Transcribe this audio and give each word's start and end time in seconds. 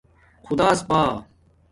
خداس 0.43 0.79
پآ 0.87 1.03